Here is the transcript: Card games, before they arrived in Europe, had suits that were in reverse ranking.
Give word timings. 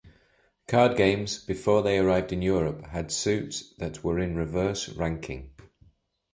Card 0.67 0.97
games, 0.97 1.37
before 1.37 1.83
they 1.83 1.99
arrived 1.99 2.33
in 2.33 2.41
Europe, 2.41 2.87
had 2.87 3.11
suits 3.11 3.71
that 3.77 4.03
were 4.03 4.17
in 4.17 4.35
reverse 4.35 4.89
ranking. 4.89 5.51